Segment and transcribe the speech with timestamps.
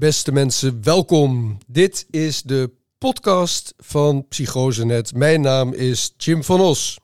[0.00, 1.58] Beste mensen, welkom.
[1.66, 5.14] Dit is de podcast van Psychosenet.
[5.14, 6.98] Mijn naam is Jim van Os.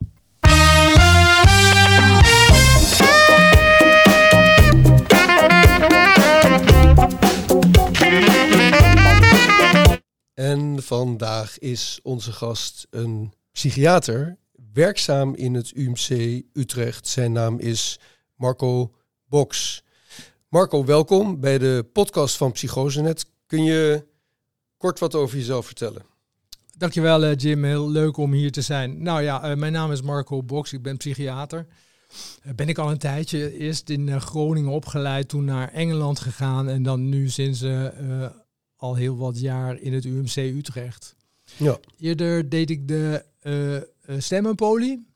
[10.34, 14.38] En vandaag is onze gast een psychiater,
[14.72, 17.08] werkzaam in het UMC Utrecht.
[17.08, 17.98] Zijn naam is
[18.36, 18.92] Marco
[19.28, 19.82] Box.
[20.48, 23.26] Marco, welkom bij de podcast van Psychosenet.
[23.46, 24.06] Kun je
[24.76, 26.02] kort wat over jezelf vertellen?
[26.76, 29.02] Dankjewel uh, Jim, heel leuk om hier te zijn.
[29.02, 31.66] Nou ja, uh, mijn naam is Marco Box, ik ben psychiater.
[32.46, 36.82] Uh, ben ik al een tijdje eerst in Groningen opgeleid, toen naar Engeland gegaan en
[36.82, 37.64] dan nu sinds
[38.76, 41.16] al heel wat jaar in het UMC Utrecht.
[41.56, 41.78] Ja.
[41.98, 43.24] Eerder deed ik de
[44.18, 45.06] stemmenpolie.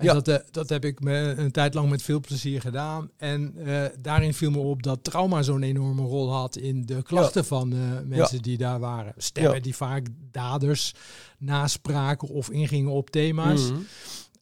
[0.00, 0.12] Ja.
[0.12, 3.10] Dat, uh, dat heb ik me een tijd lang met veel plezier gedaan.
[3.16, 7.40] En uh, daarin viel me op dat trauma zo'n enorme rol had in de klachten
[7.40, 7.46] ja.
[7.46, 8.42] van uh, mensen ja.
[8.42, 9.14] die daar waren.
[9.16, 10.94] Stemmen die vaak daders
[11.38, 13.70] naspraken of ingingen op thema's.
[13.70, 13.86] Mm -hmm.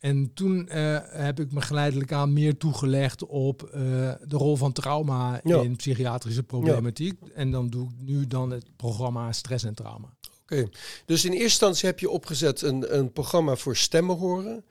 [0.00, 0.68] En toen
[1.10, 7.20] heb ik me geleidelijk aan meer toegelegd op de rol van trauma in psychiatrische problematiek.
[7.34, 10.08] En dan doe ik nu dan het programma Stress en Trauma.
[10.42, 10.68] Oké, okay.
[11.06, 14.64] dus in eerste instantie heb je opgezet een, een programma voor stemmen horen.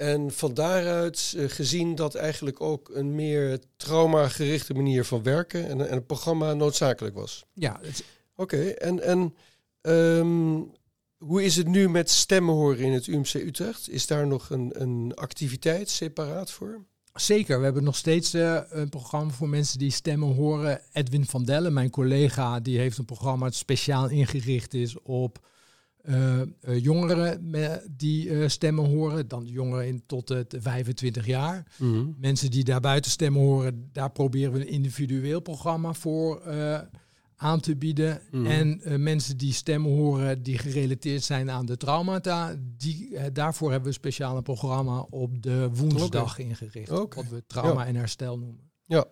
[0.00, 5.88] En van daaruit uh, gezien dat eigenlijk ook een meer trauma-gerichte manier van werken en,
[5.88, 7.44] en een programma noodzakelijk was.
[7.52, 7.80] Ja.
[8.34, 9.34] Oké, okay, en, en
[9.92, 10.72] um,
[11.18, 13.88] hoe is het nu met stemmen horen in het UMC Utrecht?
[13.88, 16.84] Is daar nog een, een activiteit separaat voor?
[17.14, 20.80] Zeker, we hebben nog steeds uh, een programma voor mensen die stemmen horen.
[20.92, 25.48] Edwin van Dellen, mijn collega, die heeft een programma dat speciaal ingericht is op
[26.08, 26.40] uh,
[26.78, 27.52] jongeren
[27.96, 31.66] die uh, stemmen horen, dan jongeren in tot het 25 jaar.
[31.76, 32.14] Mm -hmm.
[32.18, 36.42] Mensen die daar buiten stemmen horen, daar proberen we een individueel programma voor
[37.36, 38.20] aan te bieden.
[38.30, 38.80] Mm -hmm.
[38.80, 43.94] En mensen die stemmen horen die gerelateerd zijn aan de traumata, die, daarvoor hebben we
[43.94, 46.46] een speciaal programma op de woensdag okay.
[46.46, 46.90] ingericht.
[46.90, 47.22] Okay.
[47.22, 47.86] Wat we trauma ja.
[47.86, 48.70] en herstel noemen.
[48.86, 49.04] Ja.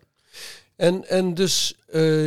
[0.77, 1.77] En, en dus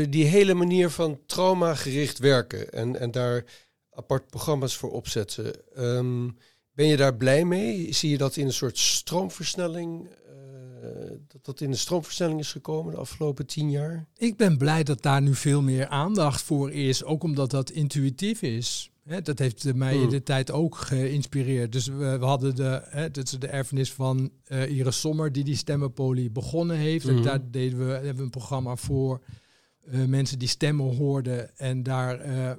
[0.10, 3.46] die hele manier van trauma gericht werken en, en daar
[4.02, 5.54] apart programma's voor opzetten.
[5.78, 6.38] Um,
[6.74, 7.94] ben je daar blij mee?
[7.94, 10.10] Zie je dat in een soort stroomversnelling?
[10.84, 14.06] Uh, dat dat in een stroomversnelling is gekomen de afgelopen tien jaar?
[14.18, 17.04] Ik ben blij dat daar nu veel meer aandacht voor is.
[17.04, 18.92] Ook omdat dat intuïtief is.
[19.04, 20.04] He, dat heeft mij hmm.
[20.04, 21.72] in de tijd ook geïnspireerd.
[21.72, 25.44] Dus we, we hadden de, he, dat is de erfenis van uh, Iris Sommer, die
[25.44, 27.08] die stemmenpolie begonnen heeft.
[27.08, 27.18] Hmm.
[27.18, 29.22] En daar deden we, hebben we een programma voor
[29.86, 32.52] uh, mensen die stemmen hoorden en daar uh,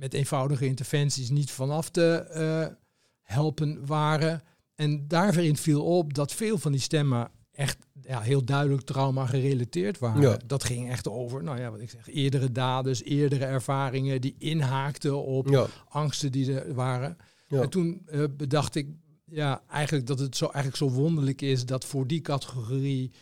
[0.00, 2.74] met eenvoudige interventies niet vanaf te uh,
[3.22, 4.42] helpen waren.
[4.74, 9.98] En daarin viel op dat veel van die stemmen echt ja, heel duidelijk trauma gerelateerd
[9.98, 10.22] waren.
[10.22, 10.38] Ja.
[10.46, 15.24] Dat ging echt over, nou ja, wat ik zeg, eerdere daden, eerdere ervaringen die inhaakten
[15.24, 15.66] op ja.
[15.88, 17.16] angsten die er waren.
[17.48, 17.60] Ja.
[17.60, 18.88] En toen uh, bedacht ik,
[19.24, 23.12] ja, eigenlijk dat het zo eigenlijk zo wonderlijk is dat voor die categorie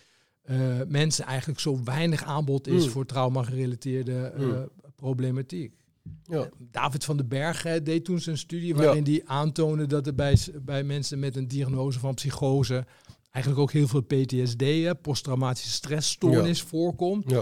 [0.44, 2.90] uh, mensen eigenlijk zo weinig aanbod is mm.
[2.90, 4.68] voor trauma gerelateerde mm.
[4.96, 5.77] problematiek.
[6.24, 6.48] Ja.
[6.58, 9.24] David van den Berg hè, deed toen zijn studie waarin hij ja.
[9.24, 12.86] aantoonde dat er bij, bij mensen met een diagnose van psychose
[13.30, 16.66] eigenlijk ook heel veel PTSD, posttraumatische stressstoornis, ja.
[16.66, 17.32] voorkomt.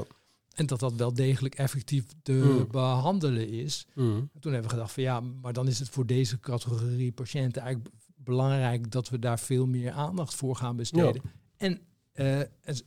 [0.55, 2.67] En dat dat wel degelijk effectief te mm.
[2.71, 3.87] behandelen is.
[3.95, 4.31] Mm.
[4.41, 7.95] Toen hebben we gedacht van ja, maar dan is het voor deze categorie patiënten eigenlijk
[8.17, 11.23] belangrijk dat we daar veel meer aandacht voor gaan besteden.
[11.57, 11.81] En
[12.15, 12.41] uh,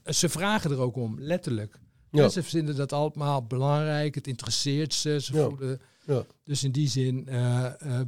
[0.04, 1.80] ze vragen er ook om, letterlijk.
[2.10, 2.28] Ja.
[2.28, 5.20] Ze vinden dat allemaal belangrijk, het interesseert ze.
[5.20, 5.48] ze ja.
[5.48, 6.24] voelen, ja.
[6.44, 8.00] Dus in die zin uh, uh,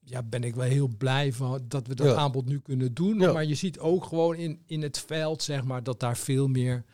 [0.00, 3.16] ja, ben ik wel heel blij van dat we dat aanbod nu kunnen doen.
[3.16, 6.84] Maar je ziet ook gewoon in, in het veld, zeg maar, dat daar veel meer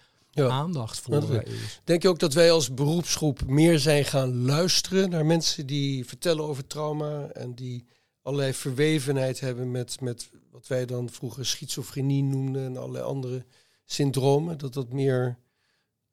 [0.44, 1.80] aandacht voor is.
[1.84, 6.44] Denk je ook dat wij als beroepsgroep meer zijn gaan luisteren naar mensen die vertellen
[6.44, 7.84] over trauma en die
[8.22, 13.44] allerlei verwevenheid hebben met, met wat wij dan vroeger schizofrenie noemden en allerlei andere
[13.84, 14.58] syndromen?
[14.58, 15.38] Dat dat meer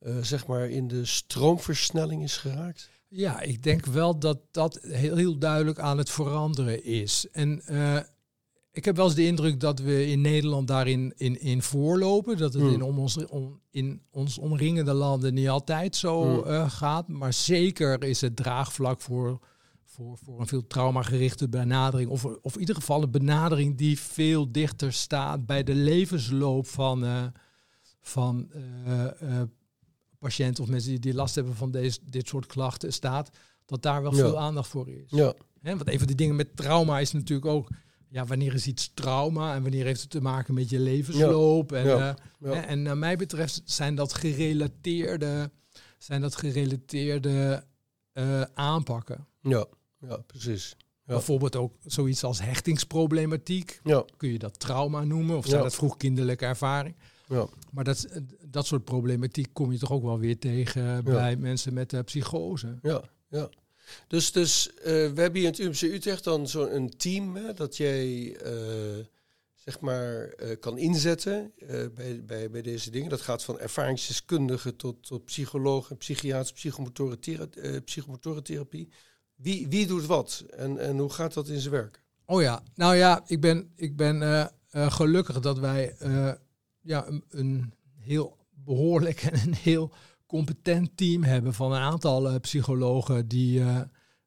[0.05, 2.89] uh, zeg maar in de stroomversnelling is geraakt?
[3.07, 7.27] Ja, ik denk wel dat dat heel, heel duidelijk aan het veranderen is.
[7.31, 7.99] En uh,
[8.71, 12.37] ik heb wel eens de indruk dat we in Nederland daarin in, in voorlopen.
[12.37, 12.73] Dat het mm.
[12.73, 16.51] in, om ons, om, in ons omringende landen niet altijd zo mm.
[16.51, 17.07] uh, gaat.
[17.07, 19.39] Maar zeker is het draagvlak voor,
[19.83, 22.09] voor, voor een veel traumagerichte benadering.
[22.09, 27.03] Of, of in ieder geval een benadering die veel dichter staat bij de levensloop van,
[27.03, 27.23] uh,
[28.01, 28.51] van
[30.23, 33.29] patiënten of mensen die, die last hebben van deze, dit soort klachten staat,
[33.65, 34.17] dat daar wel ja.
[34.17, 35.09] veel aandacht voor is.
[35.09, 35.33] Ja.
[35.61, 37.69] He, want een van die dingen met trauma is natuurlijk ook,
[38.07, 41.69] ja, wanneer is iets trauma en wanneer heeft het te maken met je levensloop.
[41.71, 41.77] Ja.
[41.77, 42.15] En, ja.
[42.39, 45.51] Uh, en naar mij betreft zijn dat gerelateerde,
[45.97, 47.63] zijn dat gerelateerde
[48.53, 49.27] aanpakken.
[49.41, 49.65] Ja,
[49.99, 50.75] ja precies.
[51.05, 51.13] Ja.
[51.13, 53.79] Bijvoorbeeld ook zoiets als hechtingsproblematiek.
[53.83, 54.05] Ja.
[54.17, 55.63] Kun je dat trauma noemen of zijn Ja.
[55.63, 56.95] dat vroegkinderlijke ervaring?
[57.27, 57.47] Ja.
[57.71, 58.07] Maar dat,
[58.47, 62.77] dat soort problematiek kom je toch ook wel weer tegen bij mensen met uh, psychose.
[62.81, 63.49] Ja, ja.
[64.07, 67.77] Dus, dus uh, we hebben hier in het UMC Utrecht dan zo'n team hè, dat
[67.77, 69.05] jij uh,
[69.53, 71.53] zeg maar uh, kan inzetten
[71.95, 73.09] bij, bij, bij deze dingen.
[73.09, 76.51] Dat gaat van ervaringsdeskundigen tot, tot psychologen, psychiaters,
[77.83, 78.89] psychomotorentherapie.
[79.35, 82.03] Wie, wie doet wat en, en hoe gaat dat in zijn werk?
[82.25, 85.95] Oh ja, nou ja, ik ben, ik ben gelukkig dat wij
[86.83, 89.93] ja, een, een, heel behoorlijk en een heel
[90.25, 93.81] competent team hebben van een aantal uh, psychologen die, uh,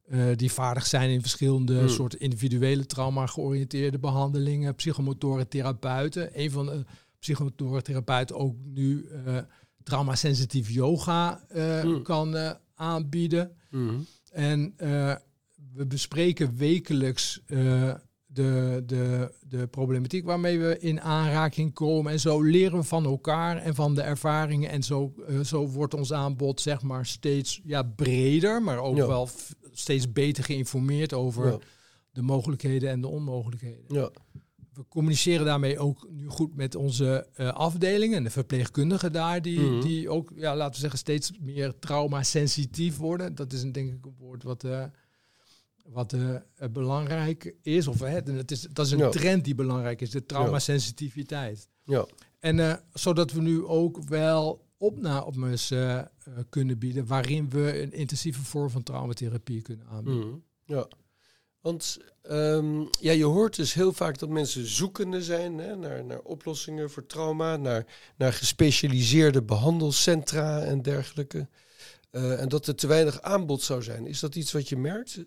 [0.08, 1.88] uh, die vaardig zijn in verschillende Hmm.
[1.88, 6.40] soorten individuele trauma georiënteerde behandelingen, psychomotoren therapeuten.
[6.40, 6.84] Een van de
[7.18, 9.08] psychomotoren therapeuten ook nu
[9.82, 12.02] traumasensitief yoga Hmm.
[12.02, 13.56] kan aanbieden.
[13.70, 14.06] Mm.
[14.32, 14.74] En
[15.72, 17.40] we bespreken wekelijks
[18.26, 22.12] de, de, de problematiek waarmee we in aanraking komen.
[22.12, 24.70] En zo leren we van elkaar en van de ervaringen.
[24.70, 29.06] En zo, uh, zo wordt ons aanbod zeg maar steeds ja, breder, maar ook Ja.
[29.06, 29.28] wel
[29.72, 31.58] steeds beter geïnformeerd over Ja.
[32.12, 33.84] de mogelijkheden en de onmogelijkheden.
[33.88, 34.10] Ja.
[34.72, 39.60] We communiceren daarmee ook nu goed met onze eh, afdelingen en de verpleegkundigen daar, die,
[39.60, 39.80] Mhm.
[39.80, 43.34] die ook, ja, laten we zeggen, steeds meer trauma-sensitief worden.
[43.34, 44.84] Dat is een, denk ik een woord wat, eh,
[45.88, 46.40] wat eh, eh,
[46.70, 47.86] belangrijk is.
[47.88, 49.08] Of, hè, het is, dat is een Ja.
[49.08, 51.68] trend die belangrijk is, de traumasensitiviteit.
[51.84, 52.06] Ja.
[52.38, 56.02] En eh, zodat we nu ook wel opnames eh,
[56.48, 60.28] kunnen bieden waarin we een intensieve vorm van traumatherapie kunnen aanbieden.
[60.28, 60.38] Mhm.
[60.64, 60.88] Ja.
[61.60, 66.20] Want ehm, ja, je hoort dus heel vaak dat mensen zoekende zijn hè, naar, naar
[66.20, 67.86] oplossingen voor trauma, naar,
[68.16, 71.48] naar gespecialiseerde behandelcentra en dergelijke.
[72.10, 74.06] En dat er te weinig aanbod zou zijn.
[74.06, 75.24] Is dat iets wat je merkt?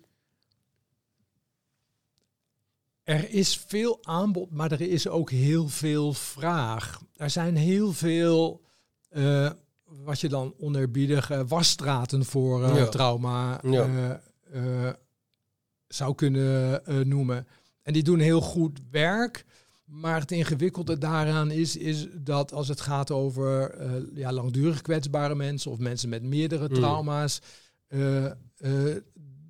[3.02, 7.02] Er is veel aanbod, maar er is ook heel veel vraag.
[7.16, 8.60] Er zijn heel veel,
[9.08, 9.50] eh,
[9.84, 12.88] wat je dan onerbiedig uh, wasstraten voor uh, Ja.
[12.88, 14.18] trauma Ja.
[15.88, 17.46] zou kunnen noemen.
[17.82, 19.44] En die doen heel goed werk.
[19.84, 23.74] Maar het ingewikkelde daaraan is, is dat als het gaat over
[24.14, 26.74] ja, langdurig kwetsbare mensen of mensen met meerdere Mm.
[26.74, 27.40] trauma's,
[27.88, 28.24] uh,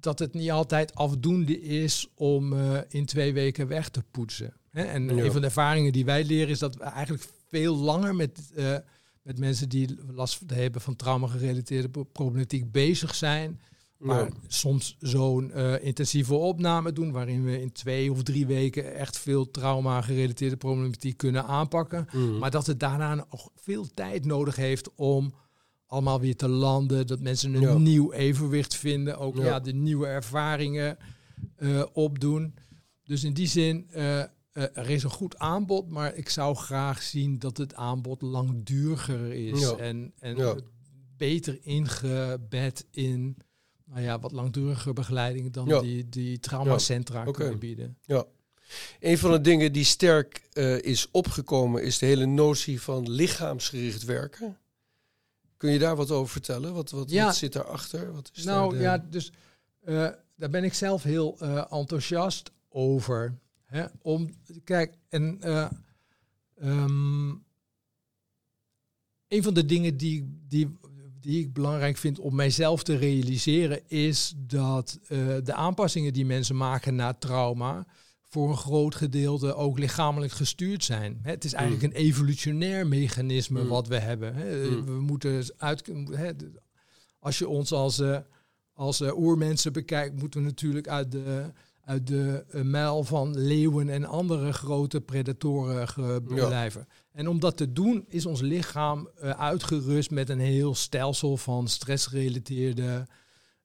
[0.00, 4.52] dat het niet altijd afdoende is om uh, in twee weken weg te poetsen.
[4.70, 4.82] Hè?
[4.82, 5.24] En Ja.
[5.24, 8.76] een van de ervaringen die wij leren is dat we eigenlijk veel langer met, uh,
[9.22, 13.60] met mensen die last hebben van trauma-gerelateerde problematiek bezig zijn.
[13.96, 14.30] Maar Ja.
[14.46, 19.50] soms zo'n uh, intensieve opname doen, waarin we in twee of drie weken echt veel
[19.50, 22.06] trauma-gerelateerde problematiek kunnen aanpakken.
[22.12, 22.38] Mhm.
[22.38, 25.34] Maar dat het daarna nog veel tijd nodig heeft om
[25.90, 27.06] allemaal weer te landen.
[27.06, 27.78] Dat mensen een Ja.
[27.78, 29.18] nieuw evenwicht vinden.
[29.18, 29.44] Ook ja.
[29.44, 29.60] Ja.
[29.60, 30.96] de nieuwe ervaringen
[31.56, 32.54] eh, opdoen.
[33.04, 34.18] Dus in die zin, eh,
[34.52, 35.88] er is een goed aanbod.
[35.88, 39.60] Maar ik zou graag zien dat het aanbod langduriger is.
[39.60, 39.76] Ja.
[39.76, 40.54] En, en Ja.
[41.16, 43.36] beter ingebed in
[43.84, 45.80] nou ja, wat langdurige begeleiding dan Ja.
[45.80, 47.98] die, die traumacentra kunnen bieden.
[49.00, 50.48] Een van de dingen die sterk
[50.82, 54.56] is opgekomen is de hele notie van lichaamsgericht werken.
[55.60, 56.74] Kun je daar wat over vertellen?
[56.74, 57.24] Wat, wat, Ja.
[57.24, 58.12] wat zit daarachter?
[58.12, 59.32] Wat is Nou daar de- ja, dus
[59.80, 63.38] eh, daar ben ik zelf heel eh, enthousiast over.
[63.64, 63.84] Hè?
[64.02, 64.30] Om,
[64.64, 65.68] kijk, en eh,
[66.58, 67.28] ehm,
[69.28, 70.78] een van de dingen die, die,
[71.20, 74.98] die ik belangrijk vind om mijzelf te realiseren, is dat
[75.44, 77.86] de aanpassingen die mensen maken na trauma
[78.30, 81.18] voor een groot gedeelte ook lichamelijk gestuurd zijn.
[81.22, 83.68] Het is eigenlijk een evolutionair mechanisme Mm.
[83.68, 84.34] wat we hebben.
[84.34, 84.84] Mm.
[84.84, 85.90] We moeten uit,
[87.18, 88.18] als je ons als, eh,
[88.74, 91.50] als eh, oermensen bekijkt, moeten we natuurlijk uit de,
[91.84, 96.46] uit de eh, mijl van leeuwen en andere grote predatoren Ja.
[96.46, 96.86] blijven.
[97.12, 103.06] En om dat te doen is ons lichaam uitgerust met een heel stelsel van stressgerelateerde,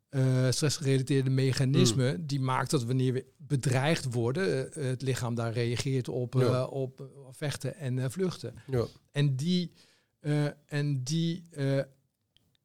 [0.09, 2.27] eh stressgerelateerde mechanismen.
[2.27, 6.65] Die maakt dat wanneer we bedreigd worden, eh, het lichaam daar reageert op, eh, Ja.
[6.65, 8.53] op vechten en vluchten.
[8.71, 8.85] Ja.
[9.11, 9.71] En die,
[10.65, 11.43] en die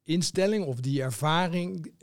[0.03, 1.93] instelling of die ervaring,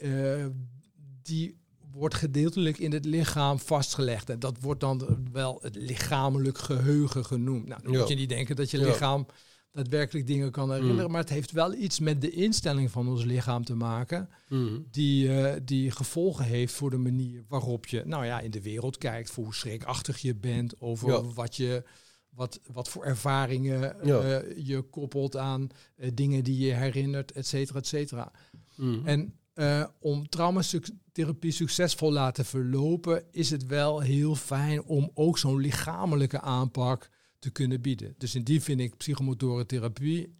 [1.22, 1.56] die
[1.90, 4.30] wordt gedeeltelijk in het lichaam vastgelegd.
[4.30, 7.66] En dat wordt dan wel het lichamelijk geheugen genoemd.
[7.66, 7.98] Nou, dan Ja.
[7.98, 9.26] moet je niet denken dat je lichaam
[9.72, 11.04] daadwerkelijk dingen kan herinneren.
[11.04, 11.10] Mm.
[11.10, 14.28] Maar het heeft wel iets met de instelling van ons lichaam te maken.
[14.48, 14.78] Mhm.
[14.90, 18.98] Die, eh, die gevolgen heeft voor de manier waarop je nou ja, in de wereld
[18.98, 19.30] kijkt.
[19.30, 20.80] Voor hoe schrikachtig je bent.
[20.80, 21.22] Over Ja.
[21.22, 21.84] wat je...
[22.28, 24.20] Wat, wat voor ervaringen Ja.
[24.20, 28.32] eh, je koppelt aan eh, dingen die je herinnert, et cetera, et cetera.
[28.74, 29.06] Mhm.
[29.06, 35.58] En uh, om traumatherapie succesvol laten verlopen, is het wel heel fijn om ook zo'n
[35.60, 37.08] lichamelijke aanpak
[37.38, 38.14] te kunnen bieden.
[38.18, 40.36] Dus in die vind ik psychomotoren therapie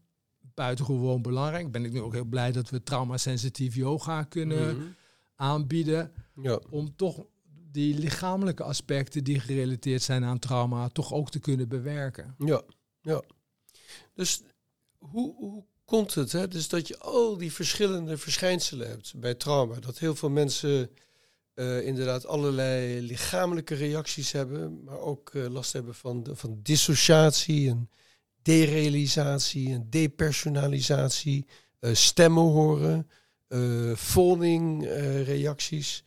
[0.55, 1.71] buitengewoon belangrijk.
[1.71, 4.87] Ben ik nu ook heel blij dat we traumasensitief yoga kunnen mhm.
[5.35, 6.13] aanbieden.
[6.43, 6.61] Ja.
[6.71, 7.27] Om toch
[7.71, 12.35] die lichamelijke aspecten die gerelateerd zijn aan trauma toch ook te kunnen bewerken.
[12.39, 12.63] Ja,
[13.01, 13.23] ja.
[14.15, 14.43] Dus
[14.99, 16.33] hoe, hoe komt het?
[16.33, 16.49] Hè?
[16.49, 19.81] Dus dat je al die verschillende verschijnselen hebt bij trauma.
[19.81, 20.91] Dat heel veel mensen
[21.59, 27.91] uh, inderdaad allerlei lichamelijke reacties hebben, maar ook uh, last hebben van, van dissociatie en
[28.43, 31.47] derealisatie en depersonalisatie,
[31.81, 33.11] uh, stemmen horen,
[33.49, 33.93] uh,
[35.23, 36.05] reacties.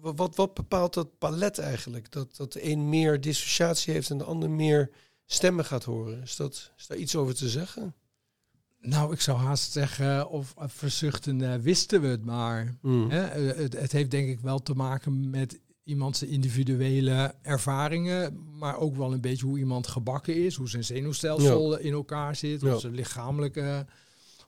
[0.00, 2.12] Wat, wat bepaalt dat palet eigenlijk?
[2.12, 4.90] Dat, dat de een meer dissociatie heeft en de ander meer
[5.26, 6.22] stemmen gaat horen.
[6.22, 7.94] Is, dat, is daar iets over te zeggen?
[8.82, 12.74] Nou, ik zou haast zeggen, of verzuchten wisten we het maar.
[12.82, 13.10] Mm.
[13.10, 13.20] Hè?
[13.20, 19.12] Het, het, heeft denk ik wel te maken met iemands individuele ervaringen, maar ook wel
[19.12, 23.86] een beetje hoe iemand gebakken is, hoe zijn zenuwstelsel in elkaar zit, of zijn lichamelijke,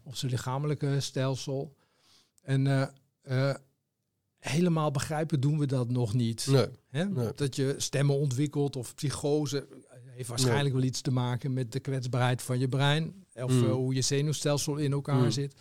[0.03, 1.77] of zijn lichamelijke stelsel.
[2.43, 2.87] En uh,
[3.29, 3.55] uh,
[4.39, 6.47] helemaal begrijpen doen we dat nog niet.
[6.51, 6.67] Nee.
[6.89, 7.33] Hè?
[7.35, 9.67] Dat je stemmen ontwikkelt of psychose
[10.07, 13.65] heeft waarschijnlijk wel iets te maken met de kwetsbaarheid van je brein of mm.
[13.65, 15.31] uh, hoe je zenuwstelsel in elkaar mm.
[15.31, 15.55] zit.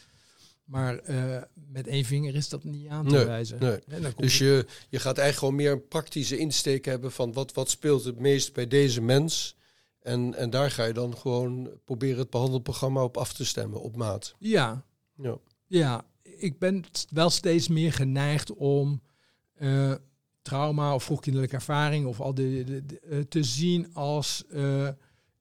[0.63, 3.59] Maar uh, met één vinger is dat niet aan te wijzen.
[3.59, 4.13] Nee.
[4.15, 8.03] Dus je, je gaat eigenlijk gewoon meer een praktische insteek hebben van wat, wat speelt
[8.03, 9.55] het meest bij deze mens.
[9.99, 13.95] En, en daar ga je dan gewoon proberen het behandelprogramma op af te stemmen, op
[13.95, 14.35] maat.
[14.39, 14.85] Ja.
[15.15, 15.37] Ja,
[15.67, 16.05] ja
[16.37, 19.01] ik ben wel steeds meer geneigd om
[19.59, 19.93] uh,
[20.41, 24.87] trauma of vroegkinderlijke ervaring of al de, de, eh, te zien als uh,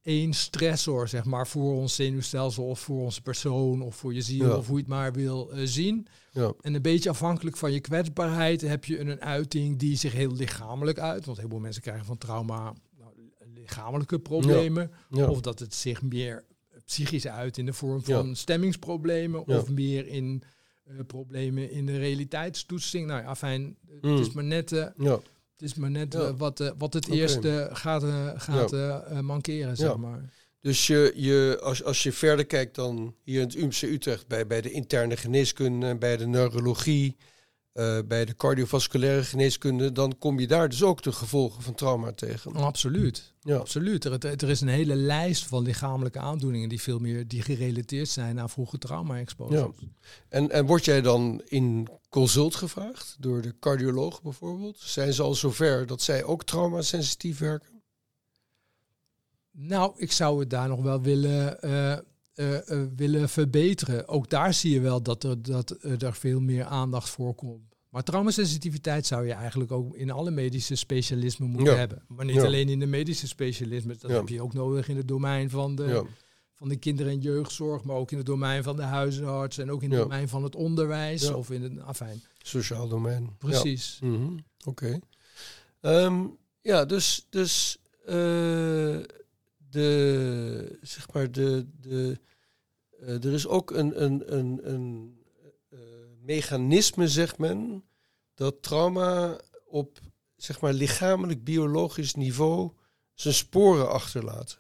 [0.03, 4.57] één stressor, zeg maar, voor ons zenuwstelsel of voor onze persoon of voor je ziel
[4.57, 6.07] of hoe je het maar wil uh, zien.
[6.33, 6.53] Ja.
[6.61, 10.99] En een beetje afhankelijk van je kwetsbaarheid heb je een uiting die zich heel lichamelijk
[10.99, 11.25] uit.
[11.25, 13.13] Want heel veel mensen krijgen van trauma nou,
[13.55, 14.91] lichamelijke problemen.
[15.11, 16.45] Of dat het zich meer
[16.85, 20.43] psychisch uit in de vorm van stemmingsproblemen of meer in
[20.85, 23.07] uh, problemen in de realiteitstoetsing.
[23.07, 24.19] Nou ja, fijn, het mm.
[24.19, 24.73] is maar net...
[24.73, 25.21] Uh, ja
[25.61, 28.73] het is maar net eh, wat, uh, wat het eerste gaat, uh, gaat
[29.23, 30.33] mankeren, zeg maar.
[30.61, 34.47] Dus je, je, als, als je verder kijkt dan hier in het UMC Utrecht bij,
[34.47, 37.17] bij de interne geneeskunde, bij de neurologie,
[38.09, 42.55] bij de cardiovasculaire geneeskunde, dan kom je daar dus ook de gevolgen van trauma tegen.
[42.55, 43.33] absoluut.
[43.43, 43.57] Ja.
[43.57, 44.05] Absoluut.
[44.05, 48.41] Er, er, is een hele lijst van lichamelijke aandoeningen die veel meer die gerelateerd zijn
[48.41, 49.81] aan vroege trauma-exposities.
[49.81, 50.09] Ja.
[50.29, 54.79] En, en word jij dan in consult gevraagd door de cardioloog bijvoorbeeld?
[54.79, 57.83] Zijn ze al zover dat zij ook traumasensitief werken?
[59.51, 61.97] Nou, ik zou het daar nog wel willen, uh,
[62.35, 64.09] uh, willen verbeteren.
[64.09, 67.70] Ook daar zie je wel dat er, dat, er veel meer aandacht voor komt.
[67.91, 72.03] Maar traumasensitiviteit zou je eigenlijk ook in alle medische specialismen moeten hebben.
[72.09, 73.97] Maar niet alleen in de medische specialismen.
[73.99, 75.85] Dat heb je ook nodig in het domein van de
[76.55, 79.83] van de kinder- en jeugdzorg, maar ook in het domein van de huisarts en ook
[79.83, 82.23] in het domein van het onderwijs of in het afijn.
[82.43, 83.37] Sociaal domein.
[83.39, 83.99] Precies.
[84.03, 84.39] Mhm.
[84.65, 84.99] Oké.
[85.81, 86.27] Ehm,
[86.63, 88.99] ja, dus, dus uh,
[89.71, 92.19] de, zeg maar, de, de,
[93.03, 95.20] uh, er is ook een, een, een, een
[96.21, 97.85] mechanisme, zegt men,
[98.35, 100.01] dat trauma op
[100.37, 102.71] zeg maar, lichamelijk biologisch niveau
[103.15, 104.59] zijn sporen achterlaat.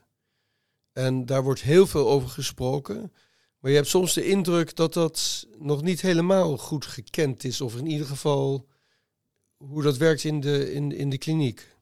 [0.92, 3.12] En daar wordt heel veel over gesproken.
[3.58, 7.60] Maar je hebt soms de indruk dat dat nog niet helemaal goed gekend is.
[7.60, 8.68] Of in ieder geval
[9.56, 11.76] hoe dat werkt in de, in, in de kliniek.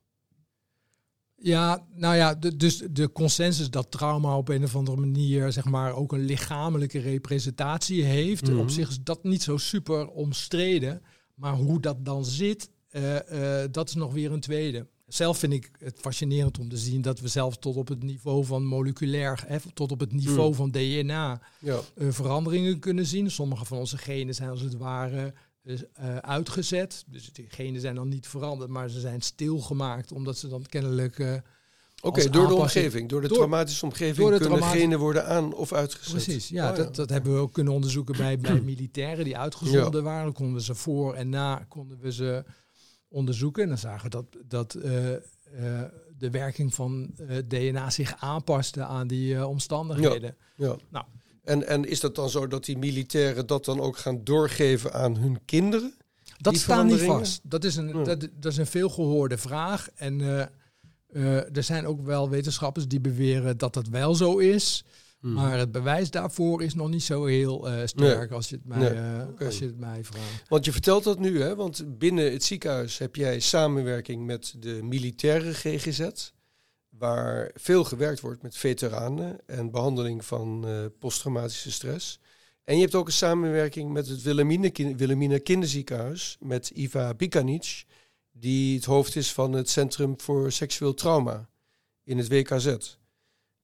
[1.40, 5.64] Ja, nou ja, de, dus de consensus dat trauma op een of andere manier zeg
[5.64, 8.48] maar ook een lichamelijke representatie heeft.
[8.48, 8.68] Op mhm.
[8.68, 11.02] zich is dat niet zo super omstreden.
[11.34, 15.52] Maar hoe dat dan zit, uh, uh, dat is nog weer een tweede zelf vind
[15.52, 19.44] ik het fascinerend om te zien dat we zelfs tot op het niveau van moleculair,
[19.46, 20.54] hè, tot op het niveau mm.
[20.54, 21.80] van DNA, ja.
[21.94, 23.30] uh, veranderingen kunnen zien.
[23.30, 25.34] Sommige van onze genen zijn als het ware
[25.68, 27.04] uh, uitgezet.
[27.06, 31.18] Dus die genen zijn dan niet veranderd, maar ze zijn stilgemaakt, omdat ze dan kennelijk.
[31.18, 31.34] Uh,
[32.00, 35.72] Oké, door de omgeving, door de traumatische omgeving door de kunnen genen worden aan of
[35.72, 36.12] uitgezet.
[36.12, 40.02] Precies, ja, oh, dat, dat hebben we ook kunnen onderzoeken bij, bij militairen die uitgezonden
[40.02, 40.24] waren.
[40.24, 42.44] Dan konden we ze voor en na konden we ze
[43.08, 43.62] onderzoeken.
[43.62, 45.18] En dan zagen we dat, dat uh, uh,
[46.18, 50.36] de werking van uh, eh, DNA zich aanpaste aan die omstandigheden.
[50.54, 50.76] Ja, ja.
[50.88, 51.04] Nou.
[51.48, 55.16] En, en is dat dan zo dat die militairen dat dan ook gaan doorgeven aan
[55.16, 55.94] hun kinderen?
[56.38, 57.40] Dat staat niet vast.
[57.42, 59.88] Dat is een, dat, dat, is een veelgehoorde vraag.
[59.94, 60.20] En
[61.52, 64.84] er zijn ook wel wetenschappers die beweren dat dat wel zo is.
[65.20, 65.32] Hmm.
[65.32, 68.94] Maar het bewijs daarvoor is nog niet zo heel uh, sterk als, je het mij,
[68.94, 70.48] uh, als je het mij vraagt.
[70.48, 71.54] Want je vertelt dat nu, hè?
[71.54, 76.08] Want binnen het ziekenhuis heb jij samenwerking met de militaire GGZ.
[76.98, 82.20] Waar veel gewerkt wordt met veteranen en behandeling van uh, posttraumatische stress.
[82.64, 87.84] En je hebt ook een samenwerking met het Wilhelmina, Kinderziekenhuis met Iva Bikanic,
[88.32, 91.48] die het hoofd is van het Centrum voor Seksueel Trauma
[92.04, 92.76] in het WKZ.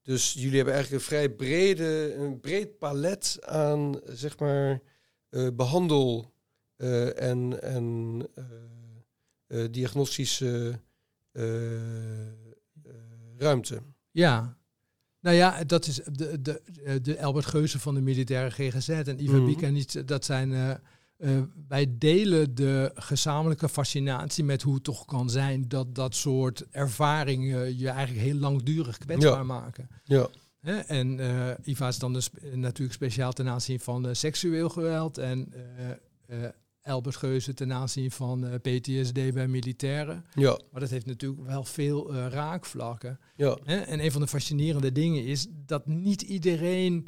[0.02, 4.80] Dus jullie hebben eigenlijk een vrij brede, een breed palet aan zeg maar
[5.30, 6.32] uh, behandel
[6.76, 8.22] uh, en, en
[9.70, 10.80] diagnostische
[13.44, 13.82] ruimte.
[14.10, 14.56] Ja,
[15.20, 16.60] nou ja, dat is de, de,
[17.02, 19.72] de Albert Geuze van de militaire GGZ en Ivan mm -hmm.
[19.72, 20.08] niet.
[20.08, 20.50] Dat zijn.
[20.50, 26.66] Uh, wij delen de gezamenlijke fascinatie met hoe het toch kan zijn dat dat soort
[26.70, 29.42] ervaringen je eigenlijk heel langdurig kwetsbaar ja.
[29.42, 29.88] maken.
[30.04, 30.28] Ja.
[30.86, 35.52] En uh, Iva is dan dus natuurlijk speciaal ten aanzien van uh, seksueel geweld en
[36.86, 40.24] Geuze ten aanzien van uh, PTSD bij militairen.
[40.34, 40.58] Ja.
[40.70, 43.18] Maar dat heeft natuurlijk wel veel uh, raakvlakken.
[43.36, 43.58] Ja.
[43.64, 43.76] Hè?
[43.76, 47.06] En een van de fascinerende dingen is dat niet iedereen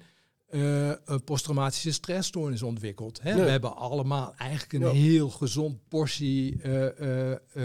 [0.51, 3.23] uh, een posttraumatische stressstoornis ontwikkelt.
[3.23, 3.35] Hè?
[3.35, 3.45] Nee.
[3.45, 4.91] We hebben allemaal eigenlijk een Ja.
[5.03, 6.61] heel gezond portie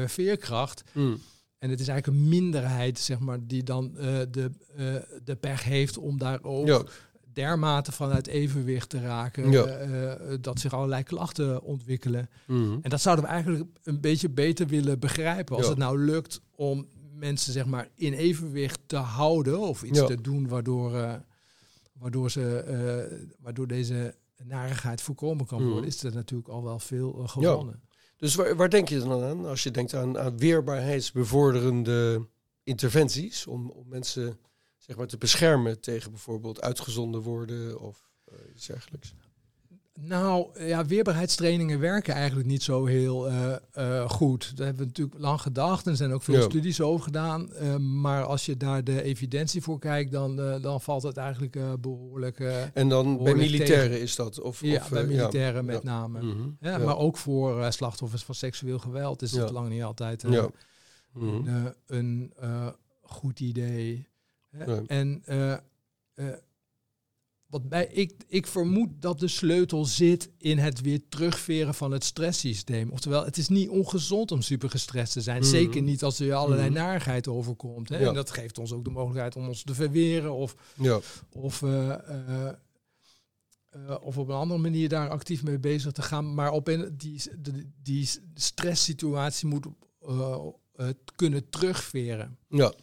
[0.06, 0.84] veerkracht.
[0.94, 1.20] Mm.
[1.60, 3.92] En het is eigenlijk een minderheid, zeg maar, die dan
[4.32, 4.52] de,
[5.24, 6.84] de pech heeft om daar ook Ja.
[7.34, 9.64] Dermate vanuit evenwicht te raken, Ja.
[9.66, 12.30] eh, eh, dat zich allerlei klachten ontwikkelen.
[12.48, 12.80] Mm.
[12.82, 15.56] En dat zouden we eigenlijk een beetje beter willen begrijpen.
[15.56, 15.70] Als Ja.
[15.72, 20.06] het nou lukt om mensen zeg maar in evenwicht te houden of iets Ja.
[20.06, 21.14] te doen waardoor, eh,
[21.94, 25.70] waardoor, ze, waardoor deze narigheid voorkomen kan Mhm.
[25.72, 27.82] worden, is er natuurlijk al wel veel gewonnen.
[28.18, 32.28] Dus waar, waar denk je dan aan als je denkt aan, aan weerbaarheidsbevorderende
[32.64, 34.38] interventies om, om mensen
[34.86, 39.14] zeg maar, te beschermen tegen bijvoorbeeld uitgezonden worden of eh, iets dergelijks?
[40.00, 44.58] Nou ja, weerbaarheidstrainingen werken eigenlijk niet zo heel eh, eh, goed.
[44.58, 46.42] Daar hebben we natuurlijk lang gedacht en er zijn ook veel Ja.
[46.42, 47.50] studies over gedaan.
[48.02, 52.40] Maar als je daar de evidentie voor kijkt, dan, dan valt het eigenlijk eh, behoorlijk.
[52.40, 54.42] eh, En dan bij militairen is dat?
[54.42, 56.22] Of, ja, of, bij militairen met name.
[56.24, 56.50] Mhm.
[56.60, 56.78] Ja.
[56.78, 60.50] Maar ook voor slachtoffers van seksueel geweld is het lang niet altijd Ja.
[61.14, 61.52] Mhm.
[61.88, 64.08] een, een goed idee.
[64.52, 64.82] Nee.
[64.88, 65.60] En eh, eh,
[67.48, 72.04] wat bij, ik, ik vermoed dat de sleutel zit in het weer terugveren van het
[72.04, 72.92] stresssysteem.
[72.92, 75.40] Oftewel, het is niet ongezond om super gestrest te zijn.
[75.42, 75.50] Mhm.
[75.50, 76.78] Zeker niet als er allerlei Mhm.
[76.78, 77.90] narigheid overkomt.
[77.90, 77.98] Hè.
[78.00, 78.08] Ja.
[78.08, 81.00] En dat geeft ons ook de mogelijkheid om ons te verweren of Ja.
[81.32, 82.52] of, eh,
[84.02, 86.34] of op een andere manier daar actief mee bezig te gaan.
[86.34, 89.66] Maar op een, die, die, die stresssituatie moet
[90.02, 90.40] eh,
[91.16, 92.38] kunnen terugveren.
[92.50, 92.74] Ja.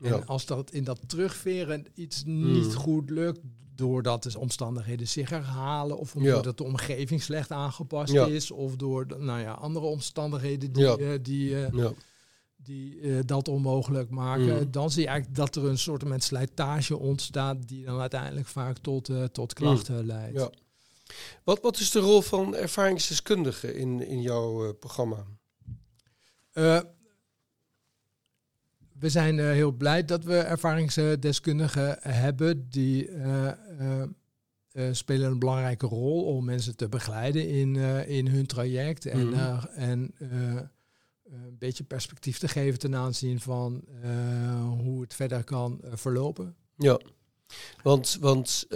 [0.00, 0.12] Ja.
[0.14, 2.72] En als dat in dat terugveren iets niet Mm.
[2.72, 3.40] goed lukt,
[3.74, 6.36] doordat de omstandigheden zich herhalen, of Ja.
[6.36, 8.26] omdat de omgeving slecht aangepast Ja.
[8.26, 11.86] is, of door nou ja, andere omstandigheden die, eh, die, eh,
[12.56, 14.70] die eh, dat onmogelijk maken, Mm.
[14.70, 18.78] dan zie je eigenlijk dat er een soort met slijtage ontstaat die dan uiteindelijk vaak
[18.78, 20.32] tot, tot klachten leidt.
[20.34, 20.40] Mm.
[20.40, 20.50] Ja.
[21.44, 25.26] Wat, wat is de rol van ervaringsdeskundigen in, in jouw programma?
[28.98, 33.48] We zijn eh, heel blij dat we ervaringsdeskundigen hebben die eh,
[34.72, 39.66] eh, spelen een belangrijke rol om mensen te begeleiden in, in hun traject en, Mhm.
[39.74, 43.84] en een beetje perspectief te geven ten aanzien van
[44.82, 46.54] hoe het verder kan verlopen.
[46.76, 47.00] Ja,
[47.82, 48.66] want, want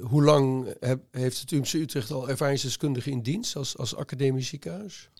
[0.00, 0.74] hoe lang
[1.10, 5.10] heeft het UMC Utrecht al ervaringsdeskundigen in dienst als, als academisch ziekenhuis?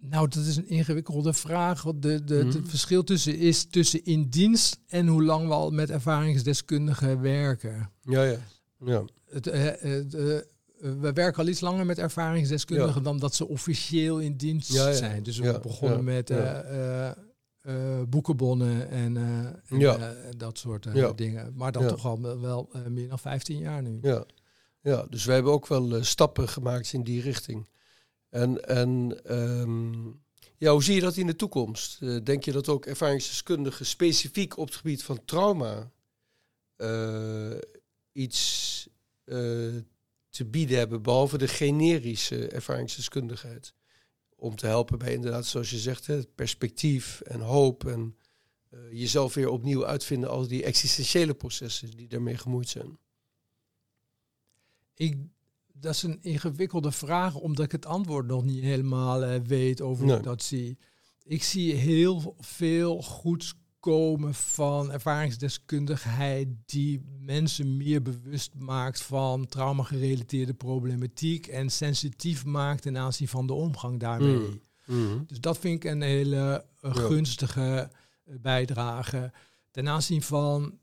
[0.00, 1.82] Nou, dat is een ingewikkelde vraag.
[1.82, 2.46] De, de, Mhm.
[2.56, 7.90] Het verschil tussen is tussen in dienst en hoe lang we al met ervaringsdeskundigen werken.
[8.02, 8.38] Ja, ja.
[8.84, 9.04] ja.
[9.30, 10.36] Het, eh, het, eh,
[11.00, 13.00] we werken al iets langer met ervaringsdeskundigen Ja.
[13.00, 14.94] dan dat ze officieel in dienst Ja, ja.
[14.94, 15.22] zijn.
[15.22, 16.58] Dus we begonnen met eh,
[17.08, 17.10] eh,
[17.60, 21.52] eh, boekenbonnen en, eh, en eh, dat soort eh, dingen.
[21.56, 21.88] Maar dan Ja.
[21.88, 23.98] toch al wel eh, meer dan 15 jaar nu.
[24.02, 24.24] Ja,
[24.82, 27.68] ja dus wij hebben ook wel eh, stappen gemaakt in die richting.
[28.28, 30.10] En, en ehm,
[30.58, 32.02] ja, hoe zie je dat in de toekomst?
[32.02, 35.92] Eh, denk je dat ook ervaringsdeskundigen specifiek op het gebied van trauma
[36.76, 37.58] eh,
[38.12, 38.88] iets
[39.24, 39.36] eh,
[40.30, 43.74] te bieden hebben, behalve de generische ervaringsdeskundigheid?
[44.36, 48.16] Om te helpen bij inderdaad, zoals je zegt, het perspectief en hoop en
[48.90, 52.98] jezelf weer opnieuw uitvinden, al die existentiële processen die daarmee gemoeid zijn.
[54.94, 55.16] Ik,
[55.80, 60.04] dat is een ingewikkelde vraag, omdat ik het antwoord nog niet helemaal eh, weet over
[60.04, 60.78] hoe ik dat zie.
[61.24, 70.54] Ik zie heel veel goeds komen van ervaringsdeskundigheid die mensen meer bewust maakt van trauma-gerelateerde
[70.54, 74.36] problematiek en sensitief maakt ten aanzien van de omgang daarmee.
[74.38, 74.60] Mm.
[74.84, 75.24] Mhm.
[75.26, 77.90] Dus dat vind ik een hele eh, gunstige
[78.24, 79.32] eh, bijdrage.
[79.70, 80.78] Ten aanzien van,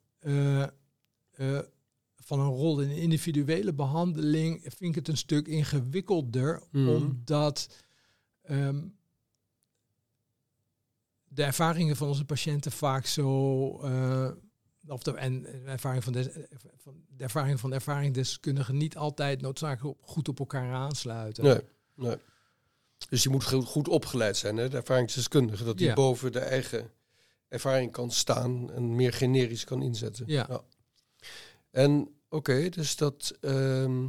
[2.25, 6.89] van een rol in individuele behandeling vind ik het een stuk ingewikkelder, Mhm.
[6.89, 7.67] omdat
[8.41, 8.83] ehm,
[11.27, 13.79] de ervaringen van onze patiënten vaak zo.
[13.81, 14.31] eh,
[14.87, 19.41] of de, en de ervaring van de, van de ervaring van de ervaringsdeskundigen niet altijd
[19.41, 21.43] noodzakelijk op- goed op elkaar aansluiten.
[21.43, 21.59] Nee,
[21.95, 22.15] nee.
[23.09, 24.69] Dus die moet goed, opgeleid zijn, hè?
[24.69, 25.63] de ervaringsdeskundige.
[25.63, 25.93] Dat die Ja.
[25.93, 26.91] boven de eigen
[27.47, 30.25] ervaring kan staan en meer generisch kan inzetten.
[30.27, 30.61] Ja.
[31.71, 33.37] En oké, dus dat.
[33.41, 34.07] ehm,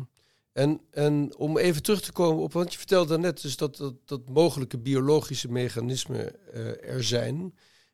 [0.56, 3.94] en, en om even terug te komen op, want je vertelde daarnet dus dat, dat,
[4.04, 7.42] dat mogelijke biologische mechanismen eh, er zijn.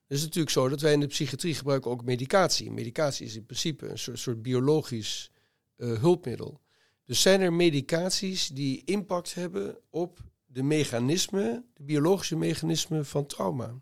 [0.06, 2.70] Het is natuurlijk zo dat wij in de psychiatrie gebruiken ook medicatie.
[2.70, 5.30] Medicatie is in principe een soort, soort biologisch
[5.76, 6.60] eh, hulpmiddel.
[7.04, 13.80] Dus zijn er medicaties die impact hebben op de mechanismen, de biologische mechanismen van trauma?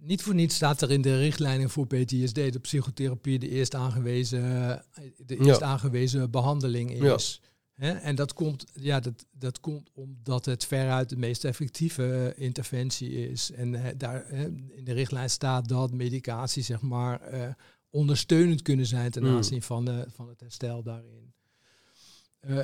[0.00, 4.40] Niet voor niets staat er in de richtlijnen voor PTSD de psychotherapie de eerst aangewezen,
[5.16, 5.44] de Ja.
[5.44, 7.14] eerst aangewezen behandeling Ja.
[7.14, 7.40] is.
[7.76, 13.30] En dat komt, ja, dat, dat komt omdat het veruit de meest effectieve eh, interventie
[13.30, 13.50] is.
[13.52, 17.52] En eh, daar in de richtlijn staat dat medicatie zeg maar eh,
[17.90, 19.36] ondersteunend kunnen zijn ten Mm.
[19.36, 21.32] aanzien van, eh, van het herstel daarin.
[22.40, 22.60] Eh,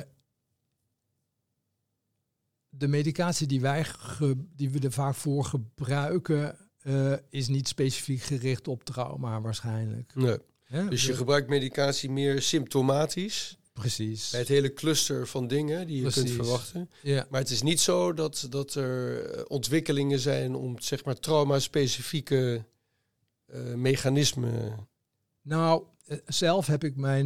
[2.69, 3.85] de medicatie die wij
[4.55, 10.11] die we er vaak voor gebruiken, eh, is niet specifiek gericht op trauma waarschijnlijk.
[10.15, 10.37] Nee.
[10.89, 13.57] Dus je gebruikt medicatie meer symptomatisch.
[13.73, 14.29] precies.
[14.29, 16.89] Bij het hele cluster van dingen die je kunt verwachten.
[17.01, 17.27] Ja.
[17.29, 22.65] Maar het is niet zo dat, dat er eh, ontwikkelingen zijn om zeg maar trauma-specifieke
[23.45, 24.87] eh, mechanismen.
[25.41, 25.83] Nou,
[26.25, 27.25] zelf heb ik mijn.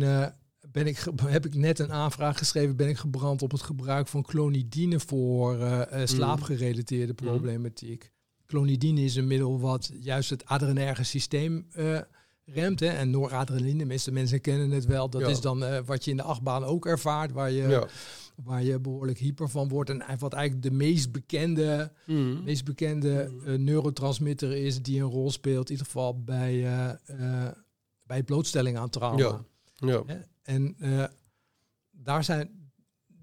[0.72, 4.24] ben ik, heb ik net een aanvraag geschreven, ben ik gebrand op het gebruik van
[4.24, 7.24] clonidine voor eh, slaapgerelateerde Mhm.
[7.26, 8.12] problematiek.
[8.50, 12.00] Clonidine is een middel wat juist het adrenerge systeem eh,
[12.46, 12.80] remt.
[12.80, 12.88] Hè?
[12.88, 15.10] En noradrenaline, de meeste mensen kennen het wel.
[15.10, 15.28] Dat Ja.
[15.28, 17.88] is dan eh, wat je in de achtbaan ook ervaart, waar je, ja.
[18.44, 19.90] waar je behoorlijk hyper van wordt.
[19.90, 22.44] En wat eigenlijk de meest bekende Mhm.
[22.44, 23.46] meest bekende Mm.
[23.48, 26.66] eh, neurotransmitter is die een rol speelt, in ieder geval bij,
[28.04, 29.42] bij blootstelling aan trauma.
[29.76, 30.06] Ja.
[30.44, 30.76] En
[31.92, 32.59] daar zijn,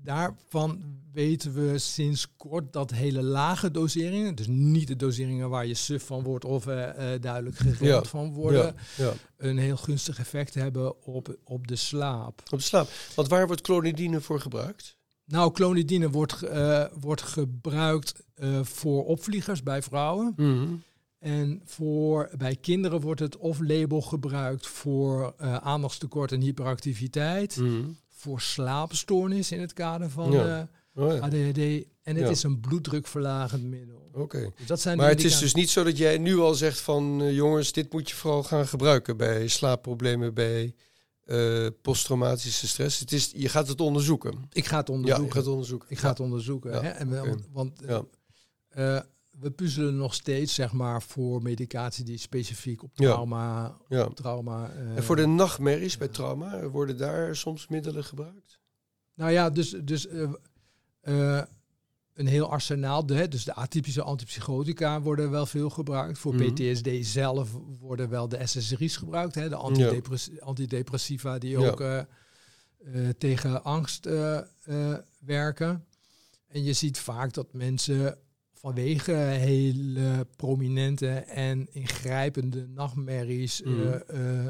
[0.07, 5.75] daarvan weten we sinds kort dat hele lage doseringen, dus niet de doseringen waar je
[5.75, 8.03] suf van wordt of eh, eh, duidelijk geremd Ja.
[8.05, 9.05] van worden, Ja.
[9.05, 9.13] ja.
[9.37, 12.43] een heel gunstig effect hebben op, op de slaap.
[12.51, 12.89] Op de slaap.
[13.15, 14.97] Want waar wordt clonidine voor gebruikt?
[15.25, 18.25] Nou, clonidine wordt, eh, wordt gebruikt
[18.63, 20.33] voor opvliegers bij vrouwen.
[20.37, 20.67] Mhm.
[21.19, 27.57] En voor, bij kinderen wordt het off-label gebruikt voor aandachtstekort en hyperactiviteit.
[27.57, 27.83] Mhm.
[28.27, 30.69] Voor slaapstoornis in het kader van Ja.
[30.95, 31.23] Oh, eh, ja.
[31.25, 31.59] ADHD.
[32.03, 32.29] En het Ja.
[32.31, 34.09] is een bloeddrukverlagend middel.
[34.13, 34.53] Oké.
[34.67, 37.73] Dus Maar het is dus niet zo dat jij nu al zegt van eh, jongens,
[37.73, 40.75] dit moet je vooral gaan gebruiken bij slaapproblemen, bij
[41.25, 42.99] eh, posttraumatische stress.
[43.01, 44.49] Het is, je gaat het onderzoeken.
[44.53, 45.27] Ik ga het Ja, onderzoeken.
[45.27, 45.91] je gaat het onderzoeken.
[45.91, 46.73] Ik ga het onderzoeken.
[46.73, 46.79] Hè?
[46.89, 47.35] En oké.
[47.53, 49.07] Want Ja.
[49.41, 53.77] We puzzelen nog steeds zeg maar, voor medicatie die specifiek op trauma...
[53.89, 54.09] Ja.
[54.09, 58.59] trauma eh, En voor de nachtmerries bij trauma, worden daar soms middelen gebruikt?
[59.15, 60.23] Nou ja, dus, dus eh,
[61.01, 61.43] eh,
[62.15, 63.07] een heel arsenaal.
[63.07, 66.19] De, hè, dus de atypische antipsychotica worden wel veel gebruikt.
[66.19, 66.53] Voor Mhm.
[66.53, 69.35] PTSD zelf worden wel de SSRI's gebruikt.
[69.35, 71.69] Hè, de antidepress antidepressiva die Ja.
[71.69, 72.05] ook eh, eh,
[73.19, 75.85] tegen angst eh, eh, werken.
[76.49, 78.19] En je ziet vaak dat mensen
[78.59, 83.63] vanwege hele prominente en ingrijpende nachtmerries...
[83.63, 84.47] eh,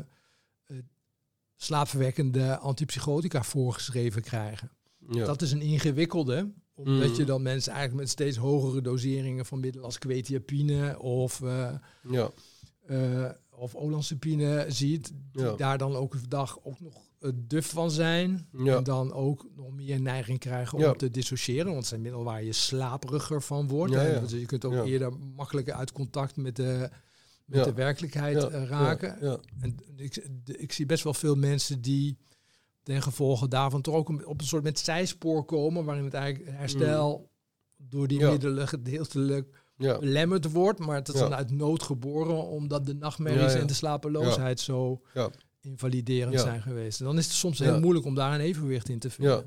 [1.56, 4.70] slaapverwekkende antipsychotica voorgeschreven krijgen.
[5.10, 5.24] Ja.
[5.24, 7.18] Dat is een ingewikkelde, omdat Mhm.
[7.18, 11.74] je dan mensen eigenlijk met steeds hogere doseringen van middelen als quetiapine of, eh
[12.08, 12.30] ja.
[13.50, 15.52] of olanzapine ziet, die Ja.
[15.56, 18.48] daar dan ook een dag ook nog duf van zijn.
[18.52, 18.76] Ja.
[18.76, 20.92] En dan ook nog meer neiging krijgen om Ja.
[20.92, 23.92] te dissociëren, want het zijn middelen waar je slaperiger van wordt.
[23.92, 24.18] Ja.
[24.20, 26.90] Dus je kunt ook eerder makkelijker uit contact met de,
[27.44, 29.20] met de werkelijkheid eh, raken.
[29.60, 32.18] En ik, ik zie best wel veel mensen die
[32.82, 37.30] ten gevolge daarvan toch ook op een soort met zijspoor komen, waarin het eigenlijk herstel
[37.76, 38.30] door die Mm.
[38.30, 39.98] Middelen gedeeltelijk Ja.
[39.98, 41.20] belemmerd wordt, maar het is Ja.
[41.20, 43.60] dan uit nood geboren, omdat de nachtmerries Ja, ja.
[43.60, 45.30] en de slapeloosheid zo Ja.
[45.66, 46.40] Invaliderend Ja.
[46.40, 47.00] zijn geweest.
[47.00, 49.46] En dan is het soms heel moeilijk om daar een evenwicht in te vinden.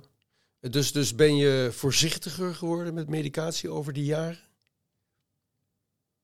[0.61, 0.69] Ja.
[0.69, 4.39] Dus, dus ben je voorzichtiger geworden met medicatie over die jaren?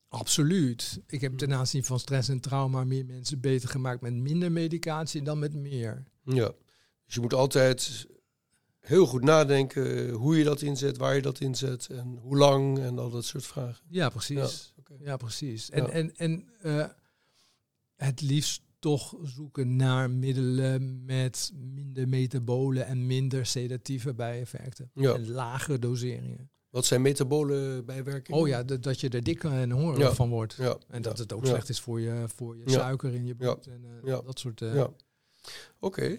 [0.08, 1.00] Absoluut.
[1.06, 5.22] Ik heb ten aanzien van stress en trauma meer mensen beter gemaakt met minder medicatie
[5.22, 6.04] dan met meer.
[6.24, 6.52] Ja,
[7.04, 8.06] dus je moet altijd
[8.78, 12.98] heel goed nadenken hoe je dat inzet, waar je dat inzet en hoe lang en
[12.98, 13.84] al dat soort vragen.
[13.88, 14.74] Ja, precies.
[14.98, 15.70] Ja, precies.
[15.70, 16.86] En, en, en uh,
[17.96, 24.90] het liefst toch zoeken naar middelen met minder metabolen en minder sedatieve bijeffecten.
[24.94, 25.14] Ja.
[25.14, 26.50] En lagere doseringen.
[26.70, 28.40] Wat zijn metabole bijwerkingen?
[28.40, 30.54] Oh ja, dat je er dik en hongerig van wordt.
[30.54, 30.78] Ja.
[30.88, 33.84] En dat het ook slecht is voor je, voor je suiker in je bloed en
[34.04, 34.60] uh, dat soort...
[34.60, 34.86] Uh,
[35.78, 36.16] Oké.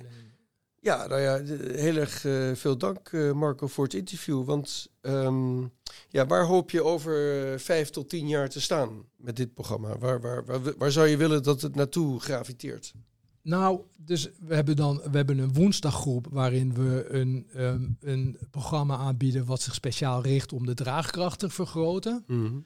[0.88, 1.42] Ja, nou ja,
[1.74, 4.46] heel erg uh, veel dank Marco voor het interview.
[4.46, 5.72] Want um,
[6.10, 7.14] ja, waar hoop je over
[7.60, 9.98] vijf tot tien jaar te staan met dit programma?
[9.98, 12.94] Waar, waar, waar, waar zou je willen dat het naartoe graviteert?
[13.42, 18.98] Nou, dus we hebben dan we hebben een woensdaggroep waarin we een, um, een programma
[18.98, 22.24] aanbieden wat zich speciaal richt om de draagkracht te vergroten.
[22.28, 22.66] Mm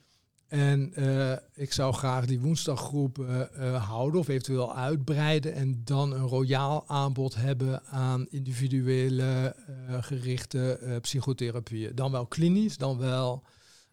[0.52, 6.12] En uh, ik zou graag die woensdaggroep uh, uh, houden of eventueel uitbreiden en dan
[6.12, 9.56] een royaal aanbod hebben aan individuele
[10.00, 11.94] gerichte psychotherapieën.
[11.94, 13.42] Dan wel klinisch, dan wel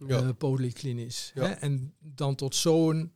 [0.08, 0.34] ja.
[0.34, 1.32] polyklinisch.
[1.34, 1.44] Ja.
[1.44, 1.52] Hè?
[1.52, 3.12] En dan tot zo'n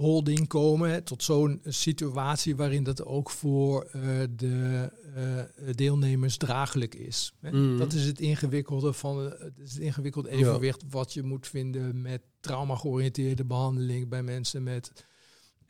[0.00, 4.02] holding komen, tot zo'n situatie waarin dat ook voor uh,
[4.36, 7.32] de uh, deelnemers draaglijk is.
[7.40, 7.50] Hè?
[7.50, 7.78] Mm.
[7.78, 10.86] Dat is het ingewikkelde van het, is het ingewikkelde evenwicht ja.
[10.90, 14.92] wat je moet vinden met trauma georiënteerde behandeling bij mensen met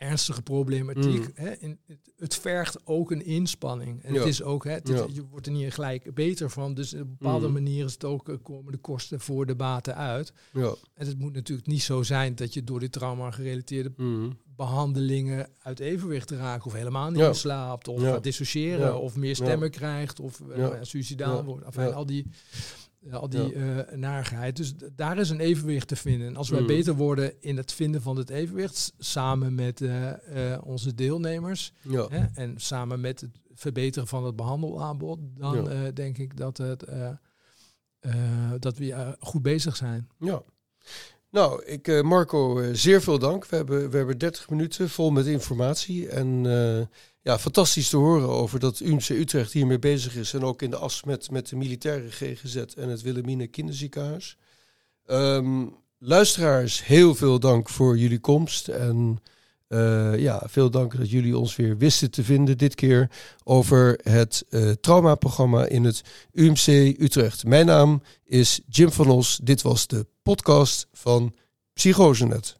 [0.00, 1.20] ernstige problematiek.
[1.20, 1.30] Mm.
[1.34, 1.50] Hè?
[1.50, 4.02] In, het, het, vergt ook een inspanning.
[4.02, 4.18] En ja.
[4.18, 5.06] het is ook, hè, het, ja.
[5.12, 6.74] je wordt er niet gelijk beter van.
[6.74, 7.52] Dus op een bepaalde mm.
[7.52, 10.32] manier is het ook, uh, komen de kosten voor de baten uit.
[10.52, 10.74] Ja.
[10.94, 14.38] En het moet natuurlijk niet zo zijn dat je door die trauma gerelateerde mm.
[14.56, 16.66] behandelingen uit evenwicht raakt.
[16.66, 17.88] Of helemaal niet slaapt.
[17.88, 19.00] Of gaat dissociëren.
[19.00, 20.20] Of meer stemmen krijgt.
[20.20, 21.64] Of uh, suicidaal wordt.
[21.64, 22.26] Enfin, al die
[23.10, 23.88] al die ja.
[23.88, 24.56] uh, narigheid.
[24.56, 26.26] Dus daar is een evenwicht te vinden.
[26.26, 26.66] En als wij mm.
[26.66, 32.06] beter worden in het vinden van het evenwicht, samen met uh, uh, onze deelnemers ja.
[32.08, 35.90] hè, en samen met het verbeteren van het behandelaanbod, dan ja.
[35.90, 36.84] denk ik dat, het,
[38.58, 40.08] dat we goed bezig zijn.
[40.18, 40.42] Ja.
[41.30, 43.46] Nou, ik, Marco, zeer veel dank.
[43.46, 46.08] We hebben, we hebben 30 minuten vol met informatie.
[46.08, 46.46] En
[47.22, 50.34] ja, fantastisch te horen over dat UMC Utrecht hiermee bezig is.
[50.34, 54.36] En ook in de as met, met de militaire GGZ en het Wilhelmine Kinderziekenhuis.
[55.06, 58.68] Um, luisteraars, heel veel dank voor jullie komst.
[58.68, 59.18] En
[59.68, 63.10] uh, ja, veel dank dat jullie ons weer wisten te vinden dit keer
[63.44, 66.02] over het uh, traumaprogramma in het
[66.32, 66.66] UMC
[67.00, 67.44] Utrecht.
[67.44, 69.40] Mijn naam is Jim van Os.
[69.42, 71.34] Dit was de podcast van
[71.72, 72.58] Psychosenet.